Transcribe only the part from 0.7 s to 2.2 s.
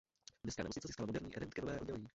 získala moderní rentgenové oddělení.